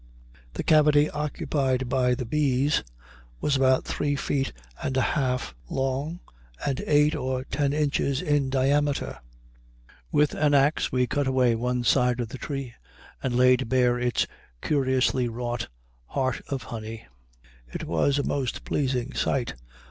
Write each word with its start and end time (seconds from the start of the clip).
The 0.53 0.63
cavity 0.63 1.11
occupied 1.11 1.87
by 1.87 2.15
the 2.15 2.25
bees 2.25 2.83
was 3.39 3.55
about 3.55 3.85
three 3.85 4.15
feet 4.15 4.51
and 4.81 4.97
a 4.97 5.01
half 5.13 5.53
long 5.69 6.21
and 6.65 6.81
eight 6.87 7.13
or 7.15 7.43
ten 7.43 7.71
inches 7.71 8.19
in 8.19 8.49
diameter. 8.49 9.19
With 10.11 10.33
an 10.33 10.55
ax 10.55 10.91
we 10.91 11.05
cut 11.05 11.27
away 11.27 11.53
one 11.53 11.83
side 11.83 12.19
of 12.19 12.29
the 12.29 12.39
tree, 12.39 12.73
and 13.21 13.35
laid 13.35 13.69
bare 13.69 13.99
its 13.99 14.25
curiously 14.63 15.29
wrought 15.29 15.67
heart 16.07 16.41
of 16.49 16.63
honey. 16.63 17.05
It 17.71 17.83
was 17.83 18.17
a 18.17 18.23
most 18.23 18.63
pleasing 18.65 19.13
sight. 19.13 19.53